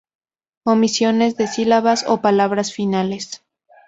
Omisiones 0.63 1.37
de 1.37 1.45
sílabas 1.45 2.05
o 2.07 2.21
palabras 2.21 2.73
finales. 2.73 3.43